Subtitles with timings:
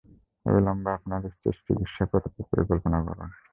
[0.45, 3.29] অবিলম্বে আপনার স্ত্রীর চিকিৎসা করাতে পরিকল্পনা করুন।